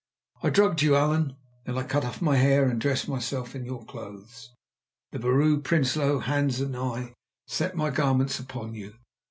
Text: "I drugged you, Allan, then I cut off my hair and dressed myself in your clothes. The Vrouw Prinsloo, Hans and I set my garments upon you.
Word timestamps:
"I 0.41 0.49
drugged 0.49 0.81
you, 0.81 0.95
Allan, 0.95 1.35
then 1.63 1.77
I 1.77 1.83
cut 1.83 2.03
off 2.03 2.23
my 2.23 2.35
hair 2.35 2.67
and 2.67 2.81
dressed 2.81 3.07
myself 3.07 3.53
in 3.55 3.65
your 3.67 3.85
clothes. 3.85 4.49
The 5.11 5.19
Vrouw 5.19 5.61
Prinsloo, 5.61 6.21
Hans 6.21 6.59
and 6.59 6.75
I 6.75 7.13
set 7.45 7.75
my 7.75 7.91
garments 7.91 8.39
upon 8.39 8.73
you. 8.73 8.95